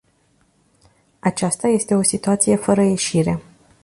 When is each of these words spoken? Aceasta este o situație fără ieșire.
Aceasta 1.19 1.67
este 1.67 1.93
o 1.95 2.01
situație 2.01 2.55
fără 2.55 2.81
ieșire. 2.81 3.41